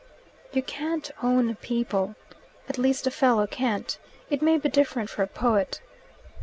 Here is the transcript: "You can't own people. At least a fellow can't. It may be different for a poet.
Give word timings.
"You 0.51 0.63
can't 0.63 1.11
own 1.21 1.53
people. 1.57 2.15
At 2.67 2.79
least 2.79 3.05
a 3.05 3.11
fellow 3.11 3.45
can't. 3.45 3.99
It 4.31 4.41
may 4.41 4.57
be 4.57 4.67
different 4.67 5.11
for 5.11 5.21
a 5.21 5.27
poet. 5.27 5.79